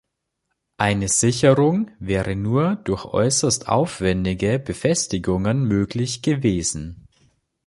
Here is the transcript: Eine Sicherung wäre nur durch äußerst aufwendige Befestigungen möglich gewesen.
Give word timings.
Eine 0.77 1.09
Sicherung 1.09 1.91
wäre 1.99 2.35
nur 2.35 2.75
durch 2.77 3.05
äußerst 3.05 3.67
aufwendige 3.69 4.57
Befestigungen 4.57 5.63
möglich 5.65 6.23
gewesen. 6.23 7.07